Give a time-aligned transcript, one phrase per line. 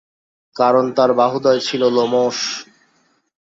[0.55, 2.37] কারণ, তাঁর বাহুদ্বয় ছিল লোমশ।